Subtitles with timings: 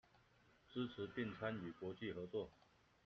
[0.67, 2.49] 支持並參與國際合作